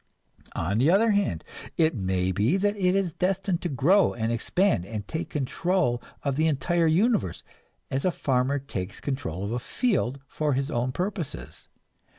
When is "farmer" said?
8.09-8.57